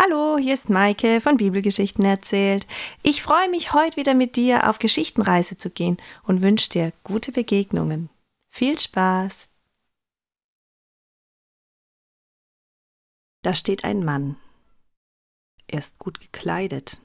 Hallo, 0.00 0.38
hier 0.38 0.54
ist 0.54 0.70
Maike 0.70 1.20
von 1.20 1.38
Bibelgeschichten 1.38 2.04
erzählt. 2.04 2.68
Ich 3.02 3.20
freue 3.20 3.50
mich, 3.50 3.72
heute 3.72 3.96
wieder 3.96 4.14
mit 4.14 4.36
dir 4.36 4.70
auf 4.70 4.78
Geschichtenreise 4.78 5.56
zu 5.56 5.70
gehen 5.70 5.96
und 6.22 6.40
wünsche 6.40 6.70
dir 6.70 6.92
gute 7.02 7.32
Begegnungen. 7.32 8.08
Viel 8.48 8.78
Spaß! 8.78 9.48
Da 13.42 13.54
steht 13.54 13.84
ein 13.84 14.04
Mann. 14.04 14.36
Er 15.66 15.80
ist 15.80 15.98
gut 15.98 16.20
gekleidet. 16.20 17.00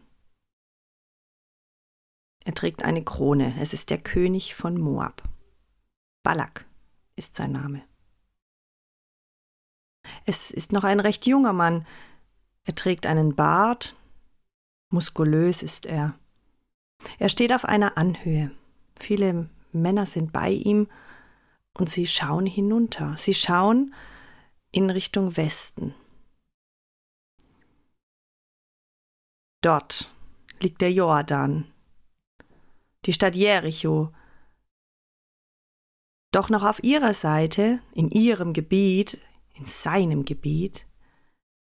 Er 2.46 2.54
trägt 2.54 2.84
eine 2.84 3.04
Krone. 3.04 3.56
Es 3.60 3.74
ist 3.74 3.90
der 3.90 3.98
König 3.98 4.54
von 4.54 4.80
Moab. 4.80 5.24
Balak 6.22 6.66
ist 7.16 7.38
sein 7.38 7.54
Name. 7.54 7.84
Es 10.26 10.52
ist 10.52 10.72
noch 10.72 10.84
ein 10.84 11.00
recht 11.00 11.26
junger 11.26 11.54
Mann, 11.54 11.88
er 12.66 12.76
trägt 12.76 13.06
einen 13.06 13.36
Bart, 13.36 13.96
muskulös 14.90 15.64
ist 15.64 15.86
er. 15.86 16.18
Er 17.20 17.30
steht 17.30 17.52
auf 17.54 17.66
einer 17.66 17.98
Anhöhe. 17.98 18.52
Viele 18.98 19.50
Männer 19.74 20.06
sind 20.06 20.32
bei 20.32 20.50
ihm 20.52 20.88
und 21.74 21.90
sie 21.90 22.06
schauen 22.06 22.46
hinunter. 22.46 23.16
Sie 23.18 23.34
schauen 23.34 23.94
in 24.72 24.90
Richtung 24.90 25.36
Westen. 25.36 25.94
Dort 29.62 30.14
liegt 30.60 30.82
der 30.82 30.92
Jordan, 30.92 31.66
die 33.06 33.14
Stadt 33.14 33.36
Jericho. 33.36 34.14
Doch 36.32 36.50
noch 36.50 36.64
auf 36.64 36.84
ihrer 36.84 37.14
Seite, 37.14 37.80
in 37.94 38.10
ihrem 38.10 38.54
Gebiet, 38.54 39.20
in 39.54 39.66
seinem 39.66 40.26
Gebiet, 40.26 40.86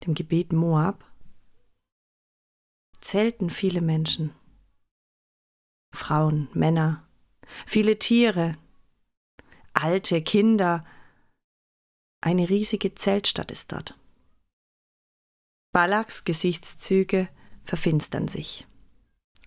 dem 0.05 0.13
Gebiet 0.13 0.53
Moab, 0.53 1.03
zelten 3.01 3.49
viele 3.49 3.81
Menschen. 3.81 4.33
Frauen, 5.93 6.49
Männer, 6.53 7.07
viele 7.65 7.99
Tiere, 7.99 8.57
alte 9.73 10.21
Kinder. 10.21 10.85
Eine 12.21 12.49
riesige 12.49 12.95
Zeltstadt 12.95 13.51
ist 13.51 13.71
dort. 13.71 13.97
Balaks 15.73 16.23
Gesichtszüge 16.23 17.29
verfinstern 17.63 18.27
sich. 18.27 18.67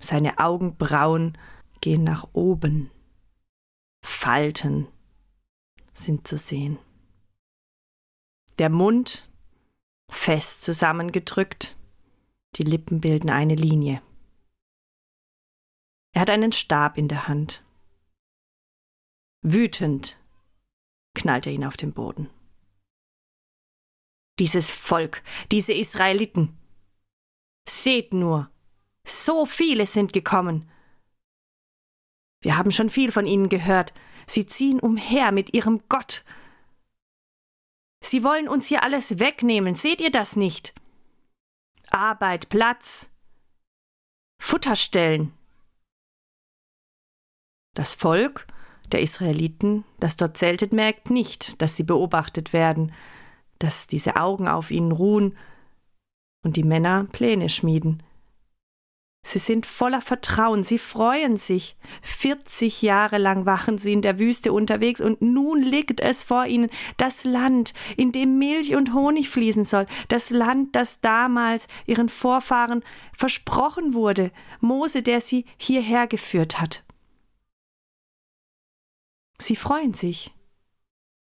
Seine 0.00 0.38
Augenbrauen 0.38 1.38
gehen 1.80 2.04
nach 2.04 2.28
oben. 2.32 2.90
Falten 4.04 4.88
sind 5.92 6.26
zu 6.26 6.36
sehen. 6.36 6.78
Der 8.58 8.70
Mund 8.70 9.28
fest 10.14 10.62
zusammengedrückt, 10.62 11.76
die 12.56 12.62
Lippen 12.62 13.00
bilden 13.00 13.30
eine 13.30 13.54
Linie. 13.54 14.02
Er 16.12 16.22
hat 16.22 16.30
einen 16.30 16.52
Stab 16.52 16.96
in 16.96 17.08
der 17.08 17.26
Hand. 17.26 17.64
Wütend 19.42 20.18
knallt 21.14 21.46
er 21.46 21.52
ihn 21.52 21.64
auf 21.64 21.76
den 21.76 21.92
Boden. 21.92 22.30
Dieses 24.38 24.70
Volk, 24.70 25.22
diese 25.52 25.72
Israeliten. 25.72 26.56
Seht 27.68 28.12
nur, 28.12 28.50
so 29.06 29.46
viele 29.46 29.86
sind 29.86 30.12
gekommen. 30.12 30.70
Wir 32.40 32.56
haben 32.56 32.70
schon 32.70 32.90
viel 32.90 33.12
von 33.12 33.26
ihnen 33.26 33.48
gehört. 33.48 33.92
Sie 34.26 34.46
ziehen 34.46 34.80
umher 34.80 35.32
mit 35.32 35.54
ihrem 35.54 35.82
Gott 35.88 36.24
Sie 38.04 38.22
wollen 38.22 38.48
uns 38.48 38.66
hier 38.66 38.82
alles 38.82 39.18
wegnehmen, 39.18 39.74
seht 39.74 40.02
ihr 40.02 40.10
das 40.10 40.36
nicht? 40.36 40.74
Arbeit, 41.90 42.50
Platz, 42.50 43.10
Futterstellen. 44.38 45.32
Das 47.74 47.94
Volk 47.94 48.46
der 48.92 49.00
Israeliten, 49.00 49.84
das 50.00 50.18
dort 50.18 50.36
zeltet, 50.36 50.72
merkt 50.72 51.08
nicht, 51.08 51.62
dass 51.62 51.76
sie 51.76 51.84
beobachtet 51.84 52.52
werden, 52.52 52.92
dass 53.58 53.86
diese 53.86 54.16
Augen 54.16 54.48
auf 54.48 54.70
ihnen 54.70 54.92
ruhen 54.92 55.36
und 56.44 56.56
die 56.56 56.62
Männer 56.62 57.04
Pläne 57.04 57.48
schmieden. 57.48 58.02
Sie 59.26 59.38
sind 59.38 59.64
voller 59.64 60.02
Vertrauen, 60.02 60.64
sie 60.64 60.78
freuen 60.78 61.38
sich. 61.38 61.76
40 62.02 62.82
Jahre 62.82 63.16
lang 63.16 63.46
wachen 63.46 63.78
sie 63.78 63.94
in 63.94 64.02
der 64.02 64.18
Wüste 64.18 64.52
unterwegs 64.52 65.00
und 65.00 65.22
nun 65.22 65.62
liegt 65.62 66.00
es 66.00 66.22
vor 66.22 66.44
ihnen, 66.44 66.68
das 66.98 67.24
Land, 67.24 67.72
in 67.96 68.12
dem 68.12 68.38
Milch 68.38 68.76
und 68.76 68.92
Honig 68.92 69.30
fließen 69.30 69.64
soll, 69.64 69.86
das 70.08 70.28
Land, 70.28 70.76
das 70.76 71.00
damals 71.00 71.68
ihren 71.86 72.10
Vorfahren 72.10 72.84
versprochen 73.16 73.94
wurde, 73.94 74.30
Mose, 74.60 75.02
der 75.02 75.22
sie 75.22 75.46
hierher 75.56 76.06
geführt 76.06 76.60
hat. 76.60 76.84
Sie 79.40 79.56
freuen 79.56 79.94
sich. 79.94 80.34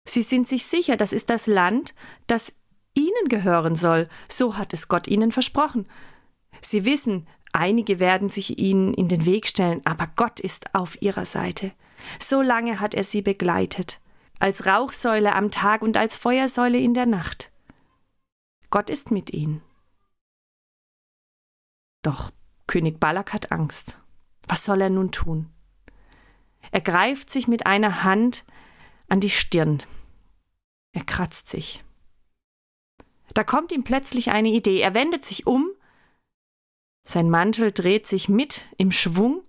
Sie 0.05 0.23
sind 0.23 0.49
sich 0.49 0.65
sicher, 0.65 0.97
das 0.97 1.13
ist 1.13 1.29
das 1.29 1.47
Land, 1.47 1.95
das 2.27 2.53
ihnen 2.95 3.29
gehören 3.29 3.77
soll, 3.77 4.09
so 4.27 4.57
hat 4.57 4.73
es 4.73 4.89
Gott 4.89 5.07
ihnen 5.07 5.31
versprochen. 5.31 5.87
Sie 6.59 6.83
wissen, 6.83 7.27
Einige 7.53 7.99
werden 7.99 8.29
sich 8.29 8.57
ihnen 8.57 8.93
in 8.95 9.07
den 9.07 9.25
Weg 9.25 9.47
stellen, 9.47 9.81
aber 9.85 10.09
Gott 10.15 10.39
ist 10.39 10.73
auf 10.73 11.01
ihrer 11.01 11.25
Seite. 11.25 11.71
So 12.19 12.41
lange 12.41 12.79
hat 12.79 12.95
er 12.95 13.03
sie 13.03 13.21
begleitet, 13.21 14.01
als 14.39 14.65
Rauchsäule 14.65 15.35
am 15.35 15.51
Tag 15.51 15.83
und 15.83 15.95
als 15.95 16.15
Feuersäule 16.15 16.79
in 16.79 16.95
der 16.95 17.05
Nacht. 17.05 17.51
Gott 18.71 18.89
ist 18.89 19.11
mit 19.11 19.31
ihnen. 19.31 19.61
Doch 22.01 22.31
König 22.65 22.99
Balak 22.99 23.33
hat 23.33 23.51
Angst. 23.51 23.99
Was 24.47 24.65
soll 24.65 24.81
er 24.81 24.89
nun 24.89 25.11
tun? 25.11 25.49
Er 26.71 26.81
greift 26.81 27.29
sich 27.29 27.47
mit 27.47 27.67
einer 27.67 28.03
Hand 28.03 28.45
an 29.09 29.19
die 29.19 29.29
Stirn. 29.29 29.83
Er 30.91 31.03
kratzt 31.03 31.49
sich. 31.49 31.83
Da 33.35 33.43
kommt 33.43 33.71
ihm 33.71 33.83
plötzlich 33.83 34.31
eine 34.31 34.49
Idee. 34.49 34.79
Er 34.79 34.95
wendet 34.95 35.23
sich 35.23 35.45
um 35.45 35.69
sein 37.03 37.29
Mantel 37.29 37.71
dreht 37.71 38.07
sich 38.07 38.29
mit 38.29 38.65
im 38.77 38.91
Schwung 38.91 39.43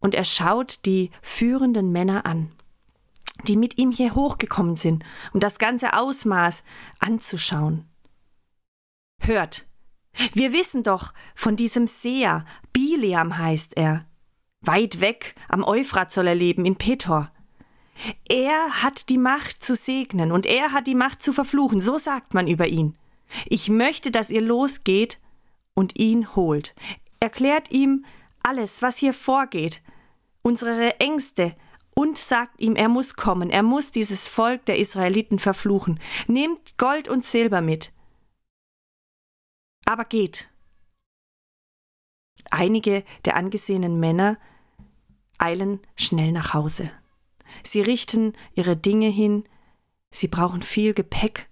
und 0.00 0.14
er 0.14 0.24
schaut 0.24 0.84
die 0.84 1.10
führenden 1.22 1.92
Männer 1.92 2.26
an, 2.26 2.50
die 3.46 3.56
mit 3.56 3.78
ihm 3.78 3.92
hier 3.92 4.14
hochgekommen 4.14 4.76
sind, 4.76 5.04
um 5.32 5.40
das 5.40 5.58
ganze 5.58 5.94
Ausmaß 5.96 6.64
anzuschauen. 6.98 7.88
Hört, 9.20 9.66
wir 10.32 10.52
wissen 10.52 10.82
doch 10.82 11.14
von 11.34 11.56
diesem 11.56 11.86
Seher, 11.86 12.44
Bileam 12.72 13.38
heißt 13.38 13.76
er. 13.76 14.06
Weit 14.60 15.00
weg 15.00 15.34
am 15.48 15.64
Euphrat 15.64 16.12
soll 16.12 16.26
er 16.26 16.34
leben, 16.34 16.64
in 16.66 16.76
Petor. 16.76 17.30
Er 18.28 18.82
hat 18.82 19.08
die 19.08 19.18
Macht 19.18 19.62
zu 19.62 19.74
segnen 19.74 20.32
und 20.32 20.46
er 20.46 20.72
hat 20.72 20.86
die 20.86 20.94
Macht 20.94 21.22
zu 21.22 21.32
verfluchen, 21.32 21.80
so 21.80 21.98
sagt 21.98 22.34
man 22.34 22.46
über 22.46 22.66
ihn. 22.66 22.96
Ich 23.46 23.68
möchte, 23.68 24.10
dass 24.10 24.30
ihr 24.30 24.40
losgeht 24.40 25.18
und 25.74 25.98
ihn 25.98 26.34
holt. 26.34 26.74
Erklärt 27.20 27.70
ihm 27.70 28.04
alles, 28.42 28.82
was 28.82 28.96
hier 28.96 29.14
vorgeht, 29.14 29.82
unsere 30.42 30.98
Ängste, 31.00 31.54
und 31.94 32.16
sagt 32.16 32.60
ihm, 32.60 32.74
er 32.74 32.88
muss 32.88 33.16
kommen, 33.16 33.50
er 33.50 33.62
muss 33.62 33.90
dieses 33.90 34.26
Volk 34.26 34.64
der 34.66 34.78
Israeliten 34.78 35.38
verfluchen. 35.38 36.00
Nehmt 36.26 36.78
Gold 36.78 37.08
und 37.08 37.24
Silber 37.24 37.60
mit. 37.60 37.92
Aber 39.84 40.04
geht. 40.04 40.48
Einige 42.50 43.04
der 43.24 43.36
angesehenen 43.36 44.00
Männer 44.00 44.38
eilen 45.38 45.80
schnell 45.96 46.32
nach 46.32 46.54
Hause. 46.54 46.90
Sie 47.62 47.82
richten 47.82 48.32
ihre 48.54 48.76
Dinge 48.76 49.08
hin, 49.08 49.44
sie 50.10 50.28
brauchen 50.28 50.62
viel 50.62 50.94
Gepäck, 50.94 51.50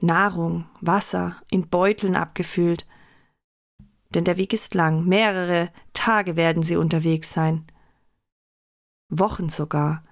Nahrung, 0.00 0.68
Wasser 0.80 1.40
in 1.50 1.68
Beuteln 1.68 2.16
abgefüllt, 2.16 2.86
denn 4.16 4.24
der 4.24 4.38
Weg 4.38 4.54
ist 4.54 4.74
lang, 4.74 5.04
mehrere 5.04 5.70
Tage 5.92 6.36
werden 6.36 6.62
sie 6.62 6.76
unterwegs 6.76 7.32
sein, 7.32 7.70
Wochen 9.10 9.50
sogar. 9.50 10.02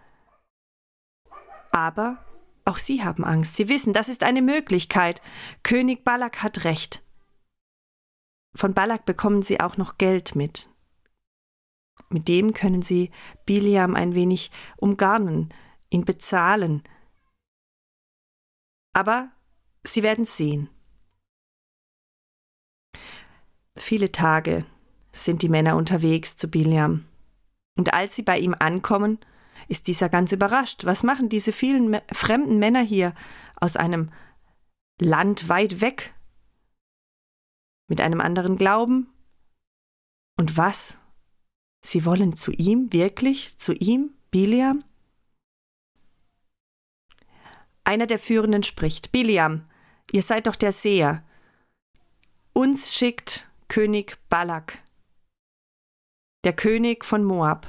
Aber 1.72 2.22
auch 2.66 2.76
sie 2.76 3.02
haben 3.02 3.24
Angst, 3.24 3.56
sie 3.56 3.68
wissen, 3.68 3.94
das 3.94 4.10
ist 4.10 4.22
eine 4.22 4.42
Möglichkeit. 4.42 5.22
König 5.62 6.04
Balak 6.04 6.42
hat 6.42 6.64
recht. 6.64 7.02
Von 8.54 8.74
Balak 8.74 9.06
bekommen 9.06 9.42
sie 9.42 9.60
auch 9.60 9.78
noch 9.78 9.96
Geld 9.96 10.36
mit. 10.36 10.68
Mit 12.10 12.28
dem 12.28 12.52
können 12.52 12.82
sie 12.82 13.10
Biliam 13.46 13.94
ein 13.94 14.14
wenig 14.14 14.50
umgarnen, 14.76 15.52
ihn 15.88 16.04
bezahlen. 16.04 16.82
Aber 18.92 19.32
sie 19.82 20.02
werden 20.02 20.26
sehen. 20.26 20.68
Viele 23.84 24.10
Tage 24.10 24.64
sind 25.12 25.42
die 25.42 25.50
Männer 25.50 25.76
unterwegs 25.76 26.38
zu 26.38 26.48
Biliam. 26.48 27.04
Und 27.76 27.92
als 27.92 28.16
sie 28.16 28.22
bei 28.22 28.38
ihm 28.38 28.56
ankommen, 28.58 29.18
ist 29.68 29.88
dieser 29.88 30.08
ganz 30.08 30.32
überrascht. 30.32 30.86
Was 30.86 31.02
machen 31.02 31.28
diese 31.28 31.52
vielen 31.52 32.00
fremden 32.10 32.58
Männer 32.58 32.80
hier 32.80 33.14
aus 33.56 33.76
einem 33.76 34.10
Land 34.98 35.50
weit 35.50 35.82
weg? 35.82 36.14
mit 37.86 38.00
einem 38.00 38.20
anderen 38.20 38.56
Glauben. 38.56 39.12
Und 40.36 40.56
was? 40.56 40.96
Sie 41.84 42.04
wollen 42.04 42.34
zu 42.34 42.50
ihm, 42.52 42.92
wirklich, 42.92 43.58
zu 43.58 43.74
ihm, 43.74 44.14
Biliam? 44.30 44.82
Einer 47.84 48.06
der 48.06 48.18
Führenden 48.18 48.62
spricht, 48.62 49.12
Biliam, 49.12 49.68
ihr 50.10 50.22
seid 50.22 50.46
doch 50.46 50.56
der 50.56 50.72
Seher. 50.72 51.22
Uns 52.54 52.94
schickt 52.96 53.50
König 53.68 54.18
Balak, 54.28 54.78
der 56.44 56.52
König 56.52 57.04
von 57.04 57.24
Moab. 57.24 57.66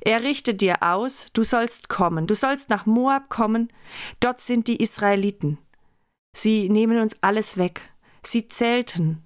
Er 0.00 0.22
richtet 0.22 0.60
dir 0.60 0.82
aus, 0.82 1.28
du 1.32 1.44
sollst 1.44 1.88
kommen, 1.88 2.26
du 2.26 2.34
sollst 2.34 2.68
nach 2.68 2.86
Moab 2.86 3.28
kommen, 3.30 3.72
dort 4.20 4.40
sind 4.40 4.66
die 4.66 4.82
Israeliten. 4.82 5.58
Sie 6.36 6.68
nehmen 6.68 6.98
uns 6.98 7.16
alles 7.20 7.56
weg, 7.56 7.80
sie 8.22 8.48
zelten. 8.48 9.22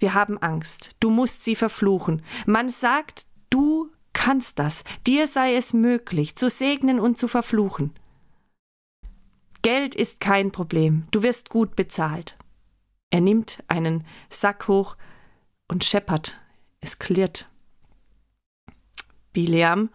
Wir 0.00 0.14
haben 0.14 0.38
Angst, 0.38 0.96
du 1.00 1.10
musst 1.10 1.44
sie 1.44 1.56
verfluchen. 1.56 2.22
Man 2.46 2.68
sagt, 2.68 3.26
du 3.50 3.90
kannst 4.12 4.58
das, 4.58 4.84
dir 5.06 5.26
sei 5.26 5.54
es 5.54 5.72
möglich, 5.72 6.36
zu 6.36 6.48
segnen 6.48 7.00
und 7.00 7.18
zu 7.18 7.28
verfluchen. 7.28 7.94
Geld 9.62 9.94
ist 9.94 10.20
kein 10.20 10.52
Problem, 10.52 11.06
du 11.10 11.22
wirst 11.22 11.50
gut 11.50 11.74
bezahlt. 11.74 12.37
Er 13.10 13.20
nimmt 13.20 13.62
einen 13.68 14.06
Sack 14.30 14.68
hoch 14.68 14.96
und 15.68 15.84
scheppert, 15.84 16.40
es 16.80 16.98
klirrt. 16.98 17.48
Bileam 19.32 19.90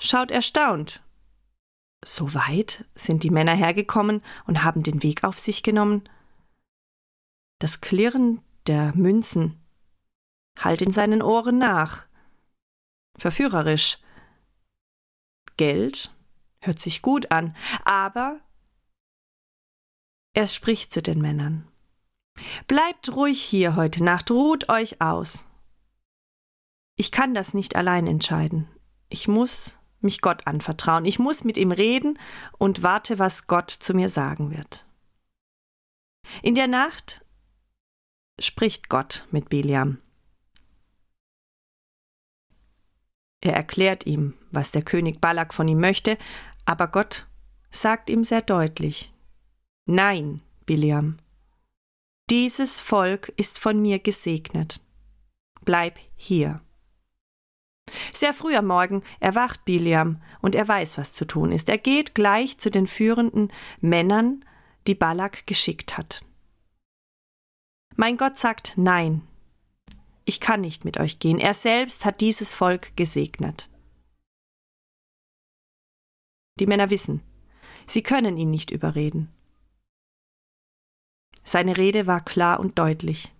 schaut 0.00 0.30
erstaunt. 0.30 1.02
So 2.04 2.32
weit 2.34 2.84
sind 2.94 3.24
die 3.24 3.30
Männer 3.30 3.54
hergekommen 3.54 4.22
und 4.46 4.62
haben 4.62 4.82
den 4.82 5.02
Weg 5.02 5.24
auf 5.24 5.38
sich 5.38 5.62
genommen. 5.62 6.08
Das 7.58 7.80
Klirren 7.80 8.40
der 8.66 8.94
Münzen 8.94 9.60
hallt 10.58 10.80
in 10.80 10.92
seinen 10.92 11.22
Ohren 11.22 11.58
nach. 11.58 12.06
Verführerisch. 13.16 13.98
Geld 15.56 16.14
hört 16.60 16.78
sich 16.78 17.02
gut 17.02 17.32
an, 17.32 17.56
aber 17.84 18.40
er 20.34 20.46
spricht 20.46 20.94
zu 20.94 21.02
den 21.02 21.20
Männern. 21.20 21.66
Bleibt 22.66 23.14
ruhig 23.14 23.40
hier 23.42 23.76
heute 23.76 24.04
Nacht, 24.04 24.30
ruht 24.30 24.68
euch 24.68 25.00
aus. 25.00 25.46
Ich 26.96 27.12
kann 27.12 27.34
das 27.34 27.54
nicht 27.54 27.76
allein 27.76 28.06
entscheiden. 28.06 28.68
Ich 29.08 29.28
muss 29.28 29.78
mich 30.00 30.20
Gott 30.20 30.46
anvertrauen. 30.46 31.04
Ich 31.04 31.18
muss 31.18 31.44
mit 31.44 31.56
ihm 31.56 31.72
reden 31.72 32.18
und 32.58 32.82
warte, 32.82 33.18
was 33.18 33.46
Gott 33.46 33.70
zu 33.70 33.94
mir 33.94 34.08
sagen 34.08 34.50
wird. 34.50 34.86
In 36.42 36.54
der 36.54 36.68
Nacht 36.68 37.24
spricht 38.38 38.88
Gott 38.88 39.26
mit 39.30 39.48
Biliam. 39.48 39.98
Er 43.40 43.54
erklärt 43.54 44.06
ihm, 44.06 44.34
was 44.50 44.72
der 44.72 44.82
König 44.82 45.20
Balak 45.20 45.54
von 45.54 45.68
ihm 45.68 45.80
möchte, 45.80 46.18
aber 46.64 46.88
Gott 46.88 47.26
sagt 47.70 48.10
ihm 48.10 48.24
sehr 48.24 48.42
deutlich, 48.42 49.12
Nein, 49.86 50.42
Biliam, 50.66 51.18
dieses 52.30 52.80
Volk 52.80 53.32
ist 53.36 53.58
von 53.58 53.80
mir 53.80 53.98
gesegnet. 53.98 54.80
Bleib 55.64 55.98
hier. 56.16 56.60
Sehr 58.12 58.34
früh 58.34 58.54
am 58.54 58.66
Morgen 58.66 59.02
erwacht 59.20 59.64
Biliam 59.64 60.22
und 60.40 60.54
er 60.54 60.68
weiß, 60.68 60.98
was 60.98 61.12
zu 61.12 61.26
tun 61.26 61.52
ist. 61.52 61.68
Er 61.68 61.78
geht 61.78 62.14
gleich 62.14 62.58
zu 62.58 62.70
den 62.70 62.86
führenden 62.86 63.52
Männern, 63.80 64.44
die 64.86 64.94
Balak 64.94 65.46
geschickt 65.46 65.96
hat. 65.96 66.24
Mein 67.96 68.16
Gott 68.16 68.38
sagt 68.38 68.74
Nein. 68.76 69.22
Ich 70.24 70.40
kann 70.40 70.60
nicht 70.60 70.84
mit 70.84 70.98
euch 70.98 71.18
gehen. 71.18 71.38
Er 71.38 71.54
selbst 71.54 72.04
hat 72.04 72.20
dieses 72.20 72.52
Volk 72.52 72.94
gesegnet. 72.96 73.70
Die 76.60 76.66
Männer 76.66 76.90
wissen, 76.90 77.22
sie 77.86 78.02
können 78.02 78.36
ihn 78.36 78.50
nicht 78.50 78.70
überreden. 78.70 79.32
Seine 81.48 81.78
Rede 81.78 82.06
war 82.06 82.22
klar 82.22 82.60
und 82.60 82.78
deutlich. 82.78 83.34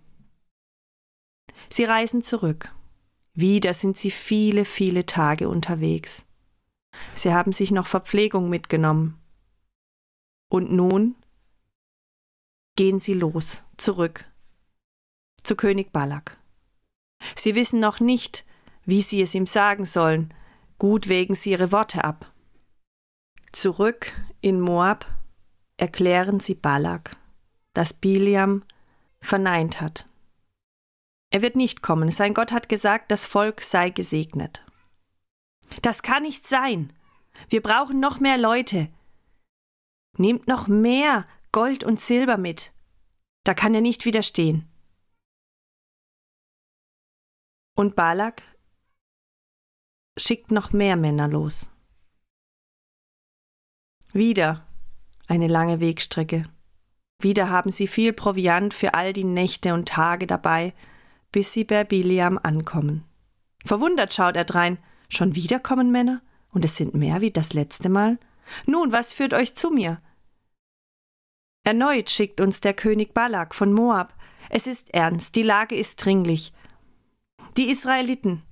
Sie 1.69 1.83
reisen 1.83 2.23
zurück. 2.23 2.73
Wieder 3.35 3.75
sind 3.75 3.99
sie 3.99 4.09
viele, 4.09 4.65
viele 4.65 5.05
Tage 5.05 5.47
unterwegs. 5.47 6.25
Sie 7.13 7.31
haben 7.31 7.53
sich 7.53 7.69
noch 7.69 7.85
Verpflegung 7.85 8.49
mitgenommen. 8.49 9.21
Und 10.49 10.71
nun 10.71 11.17
gehen 12.75 12.97
sie 12.97 13.13
los, 13.13 13.61
zurück 13.77 14.25
zu 15.43 15.55
König 15.55 15.91
Balak. 15.91 16.39
Sie 17.35 17.53
wissen 17.53 17.79
noch 17.79 17.99
nicht, 17.99 18.43
wie 18.85 19.03
sie 19.03 19.21
es 19.21 19.35
ihm 19.35 19.45
sagen 19.45 19.85
sollen, 19.85 20.33
gut 20.79 21.09
wägen 21.09 21.35
sie 21.35 21.51
ihre 21.51 21.71
Worte 21.71 22.03
ab. 22.03 22.33
Zurück 23.51 24.13
in 24.41 24.59
Moab 24.59 25.05
erklären 25.77 26.39
sie 26.39 26.55
Balak, 26.55 27.18
dass 27.73 27.93
Biliam 27.93 28.63
verneint 29.21 29.81
hat. 29.81 30.09
Er 31.31 31.41
wird 31.41 31.55
nicht 31.55 31.81
kommen, 31.81 32.11
sein 32.11 32.33
Gott 32.33 32.51
hat 32.51 32.69
gesagt, 32.69 33.11
das 33.11 33.25
Volk 33.25 33.61
sei 33.61 33.89
gesegnet. 33.91 34.63
Das 35.81 36.01
kann 36.01 36.23
nicht 36.23 36.47
sein. 36.47 36.93
Wir 37.49 37.61
brauchen 37.61 37.99
noch 37.99 38.19
mehr 38.19 38.37
Leute. 38.37 38.87
Nehmt 40.17 40.47
noch 40.47 40.67
mehr 40.67 41.27
Gold 41.51 41.83
und 41.83 41.99
Silber 41.99 42.37
mit. 42.37 42.71
Da 43.43 43.53
kann 43.53 43.73
er 43.75 43.81
nicht 43.81 44.05
widerstehen. 44.05 44.67
Und 47.75 47.95
Balak 47.95 48.43
schickt 50.17 50.51
noch 50.51 50.73
mehr 50.73 50.97
Männer 50.97 51.27
los. 51.27 51.71
Wieder 54.11 54.67
eine 55.27 55.47
lange 55.47 55.79
Wegstrecke. 55.79 56.43
Wieder 57.21 57.49
haben 57.49 57.69
sie 57.69 57.87
viel 57.87 58.13
Proviant 58.13 58.73
für 58.73 58.93
all 58.93 59.11
die 59.11 59.25
Nächte 59.25 59.73
und 59.73 59.89
Tage 59.89 60.25
dabei, 60.25 60.73
bis 61.31 61.51
sie 61.51 61.65
bei 61.65 61.83
Biliam 61.83 62.39
ankommen. 62.41 63.03
Verwundert 63.65 64.13
schaut 64.13 64.37
er 64.37 64.45
drein. 64.45 64.77
Schon 65.09 65.35
wieder 65.35 65.59
kommen 65.59 65.91
Männer? 65.91 66.21
Und 66.51 66.63
es 66.63 66.77
sind 66.77 66.95
mehr 66.95 67.19
wie 67.19 67.31
das 67.31 67.53
letzte 67.53 67.89
Mal? 67.89 68.17
Nun, 68.65 68.91
was 68.91 69.11
führt 69.11 69.33
euch 69.33 69.53
zu 69.55 69.69
mir? 69.69 70.01
Erneut 71.65 72.09
schickt 72.09 72.39
uns 72.39 72.61
der 72.61 72.73
König 72.73 73.13
Balak 73.13 73.53
von 73.53 73.73
Moab. 73.73 74.13
Es 74.49 74.65
ist 74.65 74.93
ernst, 74.93 75.35
die 75.35 75.43
Lage 75.43 75.75
ist 75.75 76.03
dringlich. 76.03 76.53
Die 77.57 77.69
Israeliten, 77.69 78.43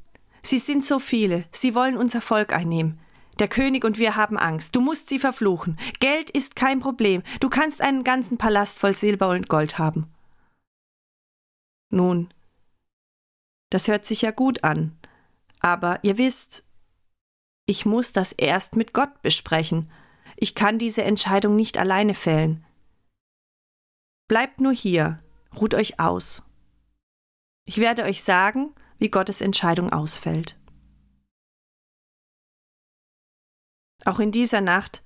sie 0.41 0.59
sind 0.59 0.85
so 0.85 0.99
viele, 0.99 1.45
sie 1.51 1.73
wollen 1.73 1.97
unser 1.97 2.21
Volk 2.21 2.53
einnehmen. 2.53 2.99
Der 3.39 3.47
König 3.47 3.83
und 3.83 3.97
wir 3.99 4.15
haben 4.15 4.37
Angst. 4.37 4.75
Du 4.75 4.81
musst 4.81 5.09
sie 5.09 5.19
verfluchen. 5.19 5.77
Geld 5.99 6.29
ist 6.29 6.55
kein 6.55 6.79
Problem. 6.79 7.23
Du 7.39 7.49
kannst 7.49 7.81
einen 7.81 8.03
ganzen 8.03 8.37
Palast 8.37 8.79
voll 8.79 8.95
Silber 8.95 9.29
und 9.29 9.47
Gold 9.47 9.77
haben. 9.77 10.11
Nun, 11.89 12.29
das 13.69 13.87
hört 13.87 14.05
sich 14.05 14.21
ja 14.21 14.31
gut 14.31 14.63
an. 14.63 14.97
Aber 15.59 15.99
ihr 16.03 16.17
wisst, 16.17 16.65
ich 17.65 17.85
muss 17.85 18.13
das 18.13 18.31
erst 18.31 18.75
mit 18.75 18.93
Gott 18.93 19.21
besprechen. 19.21 19.91
Ich 20.35 20.55
kann 20.55 20.79
diese 20.79 21.03
Entscheidung 21.03 21.55
nicht 21.55 21.77
alleine 21.77 22.13
fällen. 22.13 22.65
Bleibt 24.27 24.61
nur 24.61 24.73
hier, 24.73 25.19
ruht 25.59 25.73
euch 25.73 25.99
aus. 25.99 26.43
Ich 27.65 27.79
werde 27.79 28.03
euch 28.03 28.23
sagen, 28.23 28.73
wie 28.97 29.09
Gottes 29.09 29.41
Entscheidung 29.41 29.91
ausfällt. 29.91 30.57
Auch 34.07 34.19
in 34.19 34.31
dieser 34.31 34.61
Nacht 34.61 35.03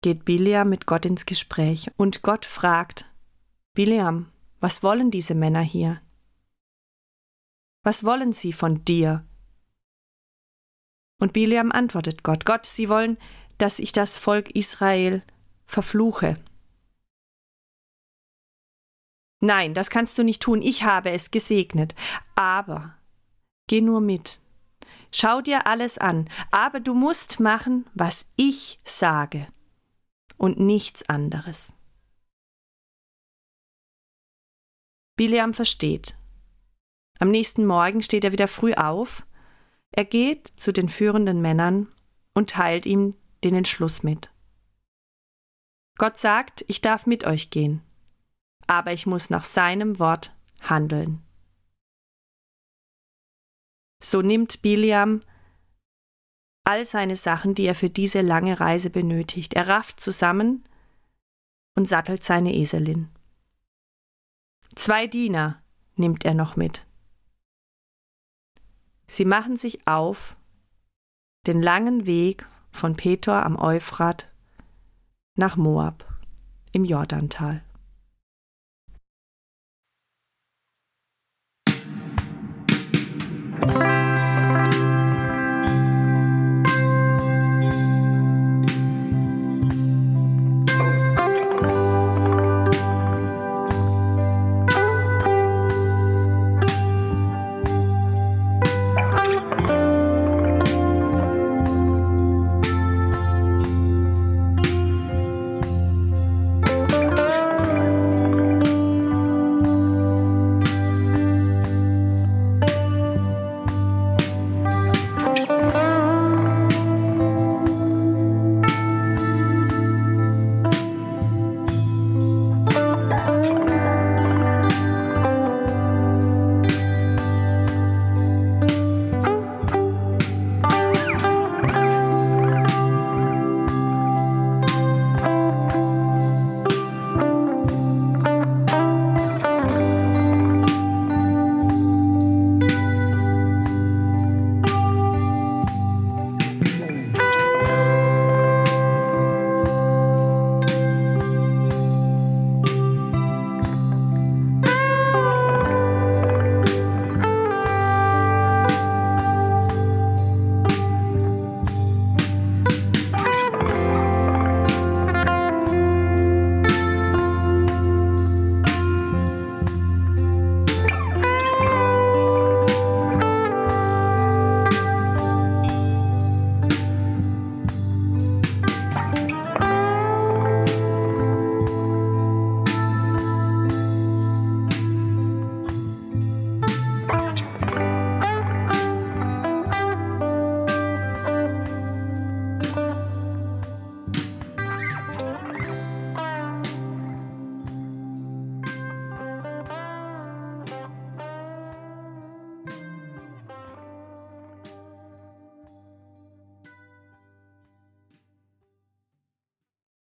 geht 0.00 0.24
Biliam 0.24 0.70
mit 0.70 0.86
Gott 0.86 1.04
ins 1.04 1.26
Gespräch 1.26 1.90
und 1.98 2.22
Gott 2.22 2.46
fragt, 2.46 3.04
Biliam, 3.74 4.32
was 4.60 4.82
wollen 4.82 5.10
diese 5.10 5.34
Männer 5.34 5.60
hier? 5.60 6.00
Was 7.82 8.02
wollen 8.02 8.32
sie 8.32 8.54
von 8.54 8.82
dir? 8.86 9.26
Und 11.20 11.34
Biliam 11.34 11.70
antwortet 11.70 12.22
Gott, 12.22 12.46
Gott, 12.46 12.64
sie 12.64 12.88
wollen, 12.88 13.18
dass 13.58 13.78
ich 13.78 13.92
das 13.92 14.16
Volk 14.16 14.52
Israel 14.52 15.22
verfluche. 15.66 16.42
Nein, 19.40 19.74
das 19.74 19.90
kannst 19.90 20.16
du 20.16 20.22
nicht 20.22 20.40
tun, 20.40 20.62
ich 20.62 20.84
habe 20.84 21.10
es 21.10 21.30
gesegnet. 21.30 21.94
Aber 22.36 22.96
geh 23.68 23.82
nur 23.82 24.00
mit. 24.00 24.40
Schau 25.12 25.40
dir 25.40 25.66
alles 25.66 25.98
an, 25.98 26.28
aber 26.50 26.80
du 26.80 26.94
musst 26.94 27.40
machen, 27.40 27.86
was 27.94 28.30
ich 28.36 28.78
sage 28.84 29.46
und 30.36 30.58
nichts 30.58 31.08
anderes. 31.08 31.72
Bileam 35.16 35.54
versteht. 35.54 36.18
Am 37.18 37.30
nächsten 37.30 37.64
Morgen 37.64 38.02
steht 38.02 38.24
er 38.24 38.32
wieder 38.32 38.48
früh 38.48 38.74
auf, 38.74 39.26
er 39.92 40.04
geht 40.04 40.52
zu 40.56 40.72
den 40.72 40.90
führenden 40.90 41.40
Männern 41.40 41.88
und 42.34 42.50
teilt 42.50 42.84
ihm 42.84 43.14
den 43.44 43.54
Entschluss 43.54 44.02
mit. 44.02 44.30
Gott 45.96 46.18
sagt, 46.18 46.64
ich 46.68 46.82
darf 46.82 47.06
mit 47.06 47.24
euch 47.24 47.48
gehen. 47.48 47.82
aber 48.66 48.92
ich 48.92 49.06
muss 49.06 49.30
nach 49.30 49.44
seinem 49.44 49.98
Wort 49.98 50.34
handeln. 50.60 51.22
So 54.02 54.22
nimmt 54.22 54.62
Biliam 54.62 55.22
all 56.64 56.84
seine 56.84 57.16
Sachen, 57.16 57.54
die 57.54 57.64
er 57.64 57.74
für 57.74 57.90
diese 57.90 58.20
lange 58.20 58.58
Reise 58.58 58.90
benötigt. 58.90 59.54
Er 59.54 59.68
rafft 59.68 60.00
zusammen 60.00 60.64
und 61.74 61.88
sattelt 61.88 62.24
seine 62.24 62.54
Eselin. 62.54 63.08
Zwei 64.74 65.06
Diener 65.06 65.62
nimmt 65.94 66.24
er 66.24 66.34
noch 66.34 66.56
mit. 66.56 66.86
Sie 69.06 69.24
machen 69.24 69.56
sich 69.56 69.86
auf 69.86 70.36
den 71.46 71.62
langen 71.62 72.06
Weg 72.06 72.46
von 72.72 72.94
Petor 72.94 73.44
am 73.44 73.56
Euphrat 73.56 74.28
nach 75.36 75.56
Moab 75.56 76.04
im 76.72 76.84
Jordantal. 76.84 77.62
Bye. 83.60 83.95